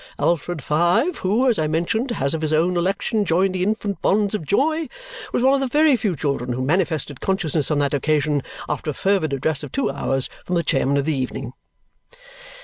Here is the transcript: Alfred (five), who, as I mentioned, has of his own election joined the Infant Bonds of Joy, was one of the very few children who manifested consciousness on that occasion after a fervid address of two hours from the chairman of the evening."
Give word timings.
Alfred 0.17 0.63
(five), 0.63 1.19
who, 1.19 1.47
as 1.47 1.59
I 1.59 1.67
mentioned, 1.67 2.09
has 2.09 2.33
of 2.33 2.41
his 2.41 2.51
own 2.51 2.75
election 2.75 3.23
joined 3.23 3.53
the 3.53 3.61
Infant 3.61 4.01
Bonds 4.01 4.33
of 4.33 4.43
Joy, 4.47 4.87
was 5.31 5.43
one 5.43 5.53
of 5.53 5.59
the 5.59 5.67
very 5.67 5.95
few 5.95 6.15
children 6.15 6.53
who 6.53 6.63
manifested 6.63 7.21
consciousness 7.21 7.69
on 7.69 7.77
that 7.77 7.93
occasion 7.93 8.41
after 8.67 8.89
a 8.89 8.93
fervid 8.95 9.31
address 9.31 9.61
of 9.61 9.71
two 9.71 9.91
hours 9.91 10.27
from 10.43 10.55
the 10.55 10.63
chairman 10.63 10.97
of 10.97 11.05
the 11.05 11.15
evening." 11.15 11.53